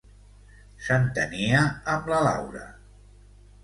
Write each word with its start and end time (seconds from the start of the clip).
S'entenia 0.85 1.63
amb 1.97 2.13
la 2.15 2.27
Laura! 2.33 2.69